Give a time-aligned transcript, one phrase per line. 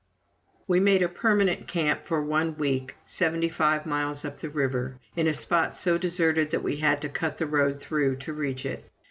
[0.67, 5.27] We made a permanent camp for one week seventy five miles up the river, in
[5.27, 8.89] a spot so deserted that we had to cut the road through to reach it.